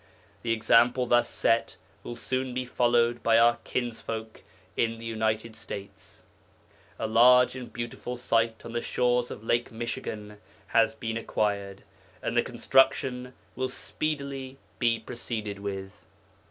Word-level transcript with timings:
The 0.41 0.51
example 0.51 1.05
thus 1.05 1.29
set 1.29 1.77
will 2.01 2.15
soon 2.15 2.55
be 2.55 2.65
followed 2.65 3.21
by 3.21 3.37
our 3.37 3.59
kinsfolk 3.63 4.41
in 4.75 4.97
the 4.97 5.05
United 5.05 5.55
States. 5.55 6.23
A 6.97 7.05
large 7.05 7.55
and 7.55 7.71
beautiful 7.71 8.17
site 8.17 8.65
on 8.65 8.71
the 8.71 8.81
shores 8.81 9.29
of 9.29 9.43
Lake 9.43 9.71
Michigan 9.71 10.39
has 10.69 10.95
been 10.95 11.17
acquired, 11.17 11.83
and 12.19 12.35
the 12.35 12.41
construction 12.41 13.33
will 13.55 13.69
speedily 13.69 14.57
be 14.79 14.97
proceeded 14.97 15.59
with. 15.59 16.03